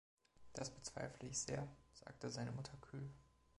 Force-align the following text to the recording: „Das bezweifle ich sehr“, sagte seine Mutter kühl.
„Das 0.53 0.71
bezweifle 0.71 1.27
ich 1.29 1.37
sehr“, 1.39 1.67
sagte 1.93 2.31
seine 2.31 2.51
Mutter 2.51 2.75
kühl. 2.81 3.07